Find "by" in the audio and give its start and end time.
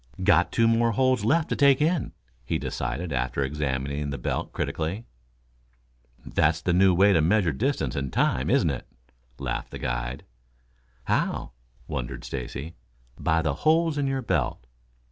13.19-13.43